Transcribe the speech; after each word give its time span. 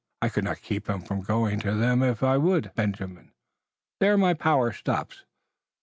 "I 0.19 0.29
could 0.29 0.43
not 0.43 0.63
keep 0.63 0.89
him 0.89 1.01
from 1.01 1.21
going 1.21 1.59
to 1.59 1.75
them 1.75 2.01
if 2.01 2.23
I 2.23 2.35
would, 2.35 2.71
Benjamin. 2.73 3.33
There 3.99 4.17
my 4.17 4.33
power 4.33 4.71
stops. 4.71 5.25